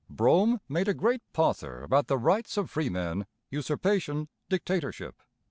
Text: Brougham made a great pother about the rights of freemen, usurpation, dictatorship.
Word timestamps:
Brougham 0.09 0.61
made 0.67 0.87
a 0.87 0.95
great 0.95 1.21
pother 1.31 1.83
about 1.83 2.07
the 2.07 2.17
rights 2.17 2.57
of 2.57 2.71
freemen, 2.71 3.27
usurpation, 3.51 4.29
dictatorship. 4.49 5.21